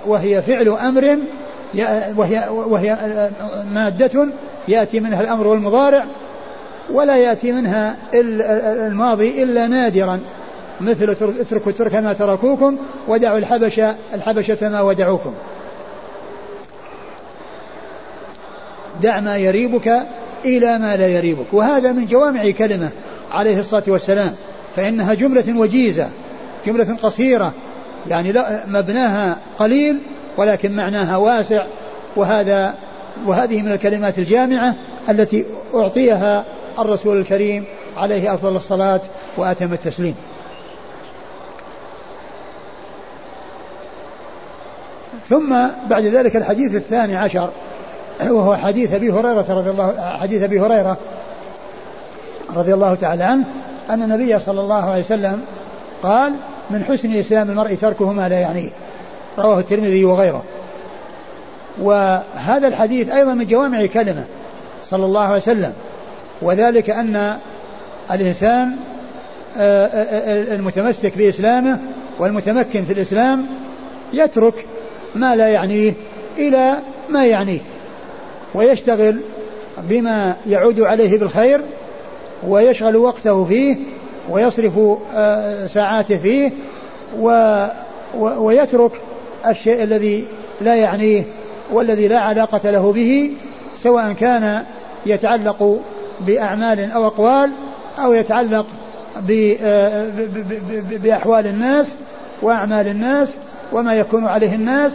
[0.06, 1.18] وهي فعل أمر
[2.16, 2.96] وهي وهي
[3.74, 4.26] مادة
[4.68, 6.04] يأتي منها الأمر والمضارع
[6.92, 10.20] ولا يأتي منها الماضي إلا نادرا.
[10.80, 12.76] مثل اتركوا الترك ما تركوكم
[13.08, 15.34] ودعوا الحبشة الحبشة ما ودعوكم.
[19.02, 20.02] دع ما يريبك
[20.44, 21.46] إلى ما لا يريبك.
[21.52, 22.88] وهذا من جوامع كلمة
[23.32, 24.34] عليه الصلاة والسلام.
[24.76, 26.08] فإنها جملة وجيزة
[26.66, 27.52] جملة قصيرة.
[28.08, 28.34] يعني
[28.68, 29.98] مبناها قليل
[30.36, 31.64] ولكن معناها واسع.
[32.16, 32.74] وهذا
[33.26, 34.74] وهذه من الكلمات الجامعة
[35.08, 35.44] التي
[35.74, 36.44] أعطيها
[36.78, 37.64] الرسول الكريم
[37.96, 39.00] عليه أفضل الصلاة
[39.36, 40.14] وأتم التسليم.
[45.28, 45.56] ثم
[45.90, 47.50] بعد ذلك الحديث الثاني عشر
[48.20, 50.96] وهو حديث أبي هريرة رضي الله حديث أبي هريرة
[52.56, 53.44] رضي الله تعالى عنه
[53.90, 55.42] أن النبي صلى الله عليه وسلم
[56.02, 56.32] قال
[56.70, 58.70] من حسن إسلام المرء تركه ما لا يعنيه.
[59.38, 60.42] رواه الترمذي وغيره.
[61.78, 64.24] وهذا الحديث أيضا من جوامع كلمه
[64.84, 65.72] صلى الله عليه وسلم
[66.42, 67.36] وذلك أن
[68.10, 68.76] الإنسان
[69.58, 71.78] آه، آه، المتمسك بإسلامه
[72.18, 73.46] والمتمكن في الإسلام
[74.12, 74.66] يترك
[75.14, 75.92] ما لا يعنيه
[76.38, 76.76] إلى
[77.08, 77.60] ما يعنيه
[78.54, 79.20] ويشتغل
[79.82, 81.60] بما يعود عليه بالخير
[82.46, 83.76] ويشغل وقته فيه
[84.30, 84.78] ويصرف
[85.14, 86.52] آه، ساعاته فيه
[88.18, 88.92] ويترك
[89.46, 90.24] الشيء الذي
[90.60, 91.24] لا يعنيه
[91.72, 93.30] والذي لا علاقة له به
[93.82, 94.64] سواء كان
[95.06, 95.80] يتعلق
[96.26, 97.50] بأعمال أو أقوال
[97.98, 98.66] أو يتعلق
[99.62, 100.08] آه،
[101.02, 101.86] بأحوال الناس
[102.42, 103.34] وأعمال الناس
[103.72, 104.92] وما يكون عليه الناس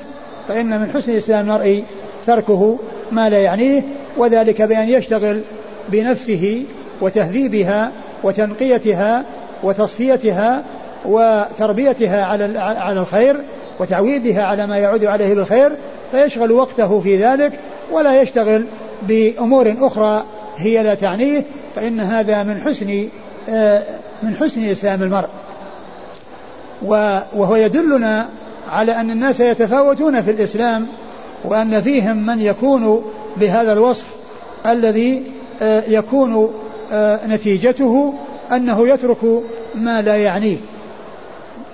[0.48, 1.84] فإن من حسن إسلام المرء
[2.28, 2.78] تركه
[3.12, 3.82] ما لا يعنيه
[4.18, 5.42] وذلك بأن يشتغل
[5.90, 6.64] بنفسه
[7.02, 7.92] وتهذيبها
[8.24, 9.24] وتنقيتها
[9.64, 10.64] وتصفيتها
[11.06, 13.38] وتربيتها على على الخير
[13.80, 15.72] وتعويدها على ما يعود عليه بالخير
[16.12, 17.60] فيشغل وقته في ذلك
[17.92, 18.66] ولا يشتغل
[19.08, 20.26] بأمور أخرى
[20.58, 21.44] هي لا تعنيه
[21.76, 23.08] فإن هذا من حسن
[23.50, 23.84] آه،
[24.24, 25.28] من حسن إسلام المرء.
[26.82, 28.30] وهو يدلنا
[28.70, 30.88] على أن الناس يتفاوتون في الإسلام
[31.46, 33.06] وأن فيهم من يكون
[33.38, 34.06] بهذا الوصف
[34.66, 35.24] الذي
[35.62, 36.54] آه، يكون
[36.92, 38.14] آه، نتيجته
[38.52, 39.44] أنه يترك
[39.76, 40.58] ما لا يعنيه.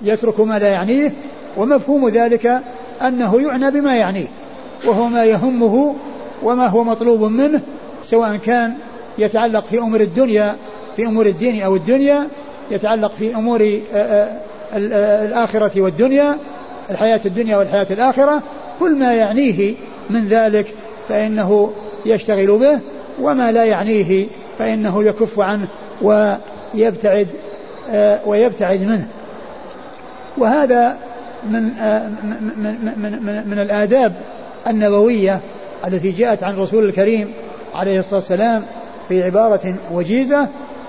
[0.02, 1.12] يترك ما لا يعنيه
[1.58, 2.62] ومفهوم ذلك
[3.08, 4.28] أنه يعنى بما يعنيه
[4.86, 5.96] وهو ما يهمه
[6.44, 7.62] وما هو مطلوب منه
[8.04, 8.74] سواء كان
[9.18, 10.56] يتعلق في أمور الدنيا
[10.96, 12.28] في أمور الدين أو الدنيا
[12.72, 14.28] يتعلق في أمور آه،
[14.76, 16.38] الآخرة والدنيا
[16.90, 18.42] الحياة الدنيا والحياة الآخرة
[18.80, 19.76] كل ما يعنيه
[20.10, 20.68] من ذلك
[21.10, 21.72] فإنه
[22.06, 22.80] يشتغل به
[23.22, 24.28] وما لا يعنيه
[24.60, 25.68] فإنه يكف عنه
[26.02, 27.28] ويبتعد
[27.90, 29.08] آه، ويبتعد منه.
[30.38, 30.98] وهذا
[31.50, 34.14] من آه، من من من, من الآداب
[34.68, 35.40] النبوية
[35.88, 37.32] التي جاءت عن الرسول الكريم
[37.76, 38.64] عليه الصلاة والسلام
[39.10, 40.48] في عبارة وجيزة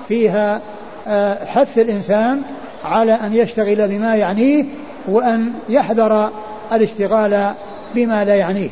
[0.08, 0.60] فيها
[1.08, 2.42] آه، حث الإنسان
[2.84, 4.64] على أن يشتغل بما يعنيه
[5.08, 6.30] وأن يحذر
[6.72, 7.52] الاشتغال
[7.94, 8.70] بما لا يعنيه.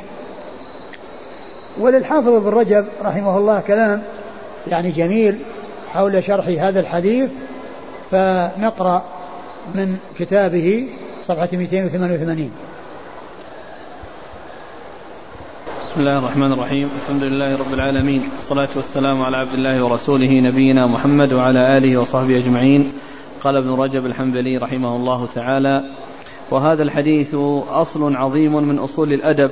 [1.80, 4.02] وللحافظ ابن رجب رحمه الله كلام
[4.70, 5.38] يعني جميل
[5.88, 7.30] حول شرح هذا الحديث
[8.10, 9.02] فنقرأ
[9.74, 10.88] من كتابه
[11.30, 12.50] صفحة 288
[15.82, 16.88] بسم الله الرحمن الرحيم.
[17.02, 18.22] الحمد لله رب العالمين.
[18.36, 22.92] والصلاة والسلام على عبد الله ورسوله نبينا محمد وعلى آله وصحبه أجمعين.
[23.40, 25.84] قال ابن رجب الحنبلي رحمه الله تعالى
[26.50, 27.34] وهذا الحديث
[27.68, 29.50] أصل عظيم من أصول الأدب.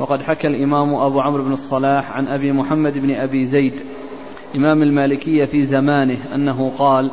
[0.00, 3.74] وقد حكى الإمام أبو عمرو بن الصلاح عن أبي محمد بن أبي زيد.
[4.56, 7.10] إمام المالكية في زمانه أنه قال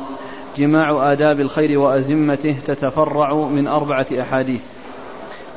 [0.58, 4.62] جماع آداب الخير وأزمته تتفرع من أربعة أحاديث.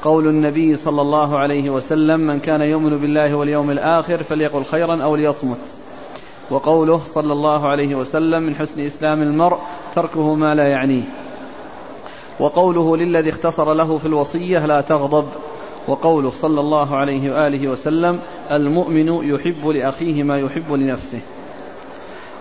[0.04, 5.16] قول النبي صلى الله عليه وسلم من كان يؤمن بالله واليوم الآخر فليقل خيرا أو
[5.16, 5.58] ليصمت.
[6.52, 9.58] وقوله صلى الله عليه وسلم من حسن إسلام المرء
[9.96, 11.04] تركه ما لا يعنيه.
[12.40, 15.26] وقوله للذي اختصر له في الوصية لا تغضب.
[15.88, 18.20] وقوله صلى الله عليه وآله وسلم
[18.52, 21.20] المؤمن يحب لأخيه ما يحب لنفسه.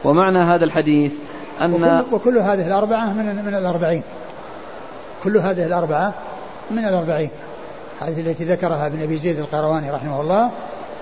[0.04, 1.14] ومعنى هذا الحديث
[1.60, 4.02] أن وكل, وكل هذه الأربعة من من الأربعين.
[5.24, 6.14] كل هذه الأربعة
[6.70, 7.30] من الأربعين.
[8.00, 10.50] هذه التي ذكرها ابن أبي زيد القيرواني رحمه الله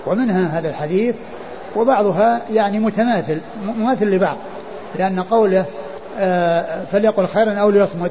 [0.07, 1.15] ومنها هذا الحديث
[1.77, 4.37] وبعضها يعني متماثل مماثل لبعض
[4.99, 5.65] لأن قوله
[6.19, 8.11] آه، فليقل خيرا أو ليصمت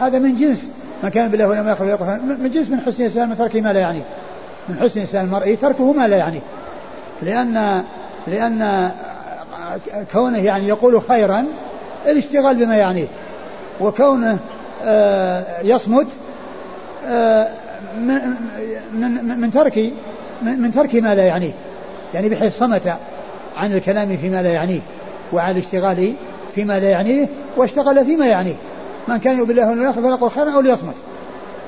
[0.00, 0.64] هذا من جنس
[1.02, 4.02] ما كان بالله ولم يخرج من جنس من حسن الإسلام ترك ما لا يعنيه
[4.68, 6.40] من حسن الإسلام المرء تركه ما لا يعنيه
[7.22, 7.84] لأن
[8.26, 8.90] لأن
[10.12, 11.46] كونه يعني يقول خيرا
[12.06, 13.06] الاشتغال بما يعنيه
[13.80, 14.38] وكونه
[14.84, 16.06] آه، يصمت
[17.06, 17.48] آه،
[17.98, 18.20] من
[18.92, 19.92] من من ترك
[20.42, 21.52] من ترك ما لا يعنيه
[22.14, 22.96] يعني بحيث صمت
[23.56, 24.80] عن الكلام فيما لا يعنيه
[25.32, 26.14] وعن الاشتغال
[26.54, 28.54] فيما لا يعنيه واشتغل فيما يعنيه
[29.08, 30.94] من كان يؤمن بالله واليوم الآخر فليقل خيرا أو ليصمت.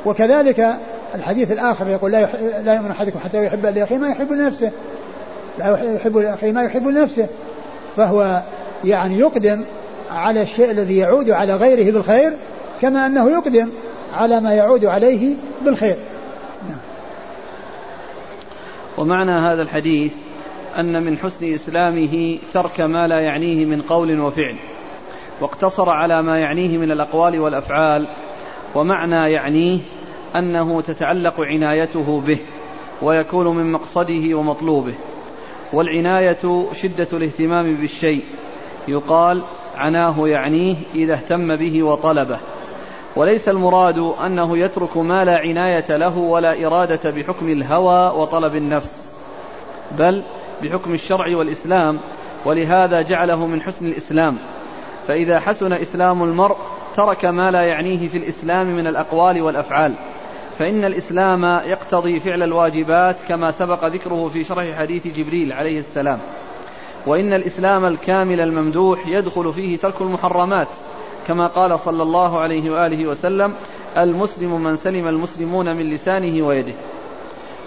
[0.07, 0.75] وكذلك
[1.15, 2.29] الحديث الآخر يقول لا
[2.65, 4.71] لا يؤمن أحدكم حتى يحب لأخيه ما يحب لنفسه.
[5.59, 7.27] لا يحب لأخيه ما يحب لنفسه.
[7.97, 8.43] فهو
[8.85, 9.65] يعني يقدم
[10.11, 12.33] على الشيء الذي يعود على غيره بالخير
[12.81, 13.69] كما أنه يقدم
[14.15, 15.97] على ما يعود عليه بالخير
[16.69, 16.79] نعم.
[18.99, 20.13] ومعنى هذا الحديث
[20.79, 24.57] أن من حسن إسلامه ترك ما لا يعنيه من قول وفعل
[25.41, 28.07] واقتصر على ما يعنيه من الأقوال والأفعال
[28.75, 29.79] ومعنى يعنيه
[30.37, 32.39] أنه تتعلق عنايته به
[33.03, 34.95] ويكون من مقصده ومطلوبه
[35.73, 38.23] والعناية شدة الاهتمام بالشيء.
[38.89, 39.45] يقال
[39.77, 42.39] عناه يعنيه إذا اهتم به وطلبه.
[43.17, 49.13] وليس المراد أنه يترك ما لا عناية له ولا إرادة بحكم الهوى وطلب النفس
[49.99, 50.23] بل
[50.63, 51.99] بحكم الشرع والإسلام
[52.45, 54.39] ولهذا جعله من حسن الإسلام.
[55.07, 56.57] فإذا حسن إسلام المرء
[56.97, 59.95] ترك ما لا يعنيه في الإسلام من الأقوال والأفعال.
[60.61, 66.19] فإن الإسلام يقتضي فعل الواجبات كما سبق ذكره في شرح حديث جبريل عليه السلام.
[67.07, 70.69] وإن الإسلام الكامل الممدوح يدخل فيه ترك المحرمات
[71.29, 73.55] كما قال صلى الله عليه وآله وسلم
[73.99, 76.75] المسلم من سلم المسلمون من لسانه ويده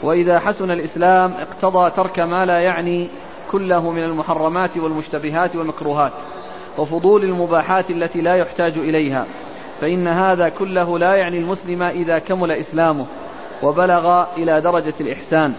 [0.03, 3.10] وإذا حسن الإسلام اقتضى ترك ما لا يعني
[3.51, 6.13] كله من المحرمات والمشتبهات والمكروهات
[6.77, 9.25] وفضول المباحات التي لا يحتاج إليها.
[9.81, 13.05] فإن هذا كله لا يعني المسلم إذا كمل إسلامه
[13.63, 15.53] وبلغ إلى درجة الإحسان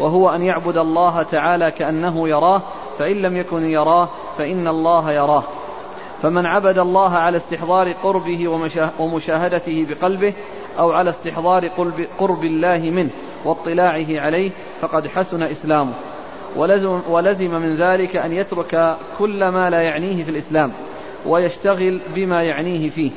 [0.00, 2.62] وهو أن يعبد الله تعالى كأنه يراه
[2.98, 5.44] فإن لم يكن يراه فإن الله يراه.
[6.22, 8.48] فمن عبد الله على استحضار قربه
[8.98, 10.32] ومشاهدته بقلبه
[10.78, 13.10] أو على استحضار قرب, قرب الله منه
[13.44, 15.92] واطلاعه عليه فقد حسن إسلامه.
[16.56, 20.72] ولزم, ولزم من ذلك أن يترك كل ما لا يعنيه في الإسلام
[21.26, 23.10] ويشتغل بما يعنيه فيه.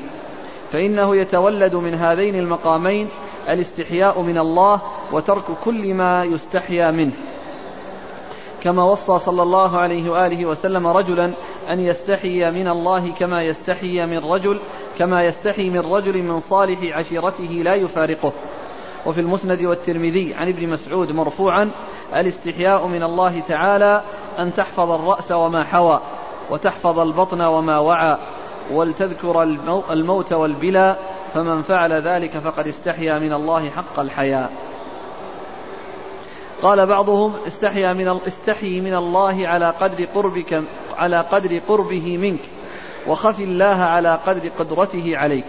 [0.74, 3.10] فإنه يتولد من هذين المقامين
[3.50, 4.82] الاستحياء من الله
[5.12, 7.12] وترك كل ما يستحيا منه.
[8.62, 11.26] كما وصى صلى الله عليه وآله وسلم رجلا
[11.70, 14.60] أن يستحي من الله كما يستحي من رجل
[14.98, 18.34] كما يستحي من رجل من صالح عشيرته لا يفارقه.
[19.06, 21.72] وفي المسند والترمذي عن ابن مسعود مرفوعا
[22.16, 24.04] الاستحياء من الله تعالى
[24.40, 26.00] أن تحفظ الرأس وما حوى
[26.50, 28.18] وتحفظ البطن وما وعى.
[28.72, 29.44] ولتذكر
[29.92, 30.98] الموت والبلا
[31.34, 34.52] فمن فعل ذلك فقد استحيا من الله حق الحياء.
[36.62, 40.64] قال بعضهم استحيا من استحي من الله على قدر قربك
[40.96, 42.40] على قدر قربه منك
[43.08, 45.46] وخف الله على قدر قدرته عليك.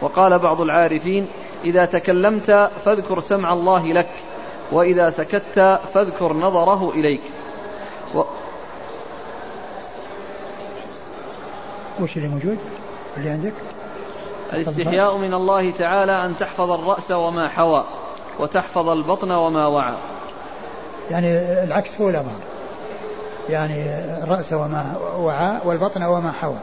[0.00, 1.26] وقال بعض العارفين
[1.64, 4.10] إذا تكلمت فاذكر سمع الله لك
[4.72, 7.22] وإذا سكت فاذكر نظره إليك.
[12.00, 12.58] وش اللي موجود؟
[13.16, 13.52] اللي عندك؟
[14.52, 17.84] الاستحياء من الله تعالى أن تحفظ الرأس وما حوى
[18.38, 19.94] وتحفظ البطن وما وعى.
[21.10, 22.40] يعني العكس هو الأظهر
[23.48, 23.84] يعني
[24.24, 26.58] الرأس وما وعى والبطن وما حوى.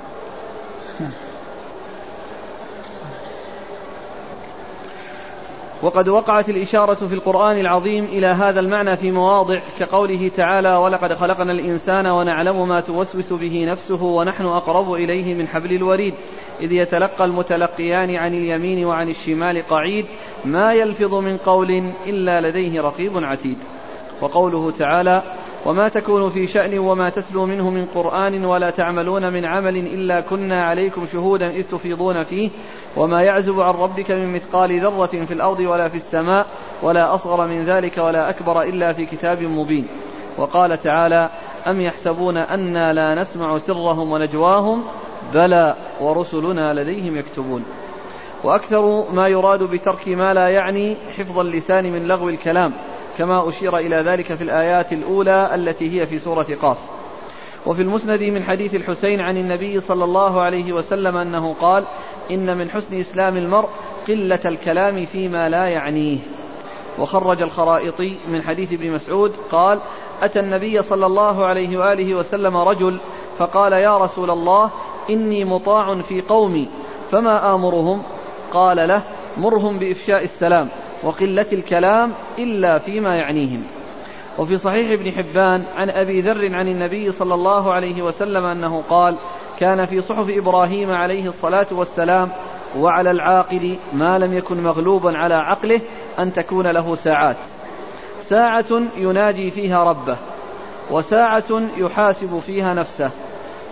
[5.84, 11.52] وقد وقعت الإشارة في القرآن العظيم إلى هذا المعنى في مواضع كقوله تعالى ولقد خلقنا
[11.52, 16.14] الإنسان ونعلم ما توسوس به نفسه ونحن أقرب إليه من حبل الوريد.
[16.62, 20.06] إذ يتلقى المتلقيان عن اليمين وعن الشمال قعيد
[20.46, 21.72] ما يلفظ من قول
[22.08, 23.58] إلا لديه رقيب عتيد.
[24.22, 25.24] وقوله تعالى
[25.66, 30.64] وما تكون في شأن وما تتلو منه من قرآن ولا تعملون من عمل إلا كنا
[30.64, 32.50] عليكم شهودا إذ تفيضون فيه.
[32.98, 36.46] وما يعزب عن ربك من مثقال ذرة في الأرض ولا في السماء
[36.82, 39.88] ولا أصغر من ذلك ولا أكبر إلا في كتاب مبين.
[40.38, 41.30] وقال تعالى
[41.68, 44.84] أم يحسبون أنا لا نسمع سرهم ونجواهم؟
[45.34, 47.66] بلى ورسلنا لديهم يكتبون.
[48.44, 52.74] وأكثر ما يراد بترك ما لا يعني حفظ اللسان من لغو الكلام.
[53.20, 56.78] كما أشير إلى ذلك في الآيات الأولى التي هي في سورة قاف.
[57.66, 61.86] وفي المسند من حديث الحسين عن النبي صلى الله عليه وسلم أنه قال
[62.32, 63.70] إن من حسن إسلام المرء
[64.08, 66.20] قلة الكلام فيما لا يعنيه.
[67.00, 69.80] وخرج الخرائطي من حديث ابن مسعود قال
[70.22, 73.00] أتى النبي صلى الله عليه وآله وسلم رجل
[73.38, 74.72] فقال يا رسول الله
[75.10, 76.70] إني مطاع في قومي
[77.12, 78.04] فما آمرهم؟
[78.54, 79.02] قال له
[79.38, 80.70] مرهم بإفشاء السلام.
[81.04, 83.64] وقلة الكلام إلا فيما يعنيهم.
[84.38, 89.18] وفي صحيح ابن حبان عن أبي ذر عن النبي صلى الله عليه وسلم أنه قال
[89.60, 92.30] كان في صحف إبراهيم عليه الصلاة والسلام
[92.78, 95.82] وعلى العاقل ما لم يكن مغلوبا على عقله
[96.20, 97.38] أن تكون له ساعات.
[98.22, 100.18] ساعة يناجي فيها ربه
[100.92, 103.12] وساعة يحاسب فيها نفسه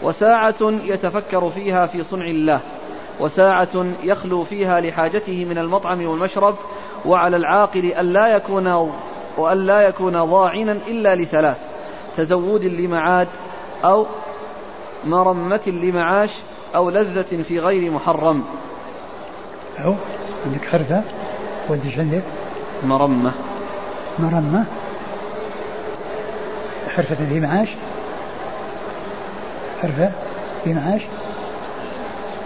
[0.04, 2.60] وساعة يتفكر فيها في صنع الله
[3.20, 6.56] وساعة يخلو فيها لحاجته من المطعم والمشرب
[7.06, 8.92] وعلى العاقل ألا يكون
[9.38, 11.58] وألا يكون ضاعنا إلا لثلاث
[12.18, 13.28] تزود لمعاد
[13.84, 14.06] أو
[15.06, 16.32] مرمة لمعاش
[16.76, 18.44] أو لذة في غير محرم.
[19.86, 19.96] أو
[20.46, 21.02] عندك حرفة
[21.70, 22.24] وانت عندك
[22.84, 23.32] مرمة.
[24.20, 24.66] مرمة.
[26.96, 27.70] حرفة في معاش
[29.82, 30.12] حرفة
[30.64, 31.02] في معاش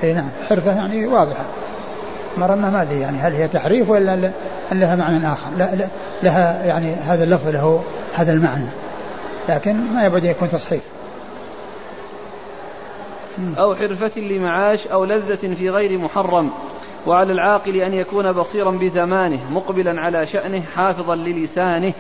[0.04, 1.46] اي نعم حرفة يعني واضحة.
[2.38, 4.32] مرمة ما أدري يعني هل هي تحريف ولا
[4.72, 5.50] لها معنى آخر.
[5.58, 5.88] لا, لا
[6.24, 8.68] لها يعني هذا اللفظ له هذا المعنى.
[9.50, 10.82] لكن ما يبعد يكون تصحيف
[13.60, 16.52] أو حرفة لمعاش أو لذة في غير محرم.
[17.08, 21.94] وعلى العاقل أن يكون بصيرا بزمانه مقبلا على شأنه حافظا للسانه.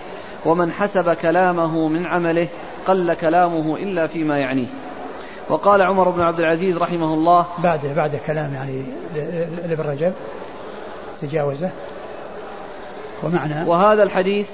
[0.45, 2.47] ومن حسب كلامه من عمله
[2.87, 4.67] قل كلامه إلا فيما يعنيه.
[5.49, 8.83] وقال عمر بن عبد العزيز رحمه الله بعد بعد كلام يعني
[9.67, 10.13] لابن رجب
[11.21, 11.69] تجاوزه
[13.23, 14.49] ومعنى وهذا الحديث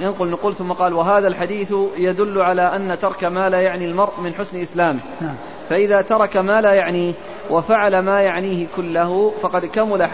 [0.00, 4.34] ينقل نقول ثم قال وهذا الحديث يدل على أن ترك ما لا يعني المرء من
[4.34, 5.34] حسن إسلامه نعم.
[5.68, 7.12] فإذا ترك ما لا يعنيه
[7.50, 10.08] وفعل ما يعنيه كله فقد كمل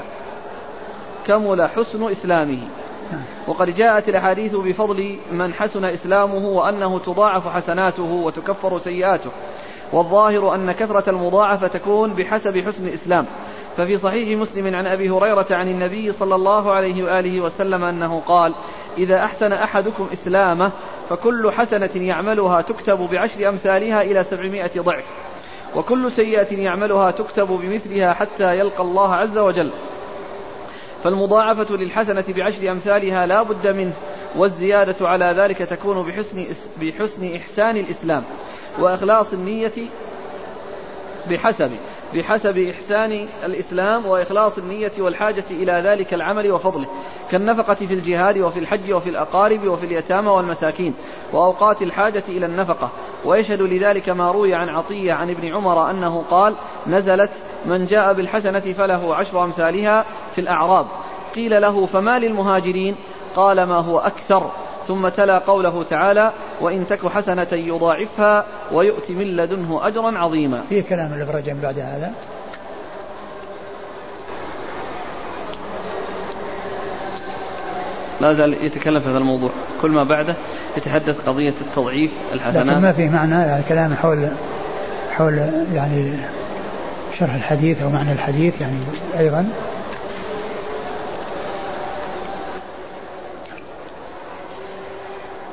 [1.27, 2.59] كمل حسن إسلامه.
[3.47, 9.31] وقد جاءت الأحاديث بفضل من حسن إسلامه وأنه تضاعف حسناته وتكفر سيئاته
[9.93, 13.27] والظاهر أن كثرة المضاعفة تكون بحسب حسن الإسلام
[13.77, 18.55] ففي صحيح مسلم عن أبي هريرة عن النبي صلى الله عليه وآله وسلم أنه قال
[18.99, 20.71] إذا أحسن أحدكم إسلامه
[21.09, 25.05] فكل حسنة يعملها تكتب بعشر أمثالها إلى سبعمائة ضعف
[25.77, 29.71] وكل سيئة يعملها تكتب بمثلها حتى يلقى الله عز وجل
[31.05, 33.93] فالمضاعفة للحسنة بعشر أمثالها لا بد منه
[34.37, 36.47] والزيادة على ذلك تكون بحسن,
[36.81, 38.23] بحسن إحسان الإسلام
[38.79, 39.73] وإخلاص النية
[41.31, 41.71] بحسب
[42.15, 46.87] بحسب إحسان الإسلام وإخلاص النية والحاجة إلى ذلك العمل وفضله
[47.31, 50.95] كالنفقة في الجهاد وفي الحج وفي الأقارب وفي اليتامى والمساكين
[51.33, 52.91] وأوقات الحاجة إلى النفقة
[53.25, 56.55] ويشهد لذلك ما روي عن عطية عن ابن عمر أنه قال
[56.87, 57.31] نزلت
[57.67, 60.87] من جاء بالحسنة فله عشر أمثالها في الأعراب.
[61.35, 62.97] قيل له فما للمهاجرين؟
[63.37, 64.51] قال ما هو أكثر.
[64.89, 70.63] ثم تلا قوله تعالى وإن تك حسنة يضاعفها ويؤتي من لدنه أجرا عظيما.
[70.69, 72.13] في كلام الإبرجم بعد هذا؟
[78.21, 79.51] لا زال يتكلم في هذا الموضوع.
[79.83, 80.35] كل ما بعده
[80.77, 82.67] يتحدث قضية التضعيف الحسنات.
[82.67, 84.29] لكن ما في معنى يعني كلام حول
[85.11, 85.39] حول
[85.75, 86.13] يعني
[87.19, 88.77] شرح الحديث أو معنى الحديث يعني
[89.19, 89.49] أيضا؟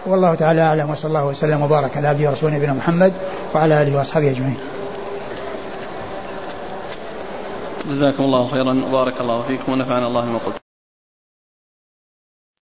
[0.08, 3.14] والله تعالى أعلم وصلى الله وسلم وبارك على عبده ورسوله نبينا محمد
[3.56, 4.58] وعلى آله وأصحابه أجمعين.
[7.90, 10.67] جزاكم الله خيرا وبارك الله فيكم ونفعنا الله بما.